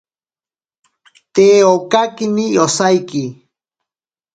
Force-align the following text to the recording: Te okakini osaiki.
Te 1.33 1.45
okakini 1.73 2.45
osaiki. 2.65 3.25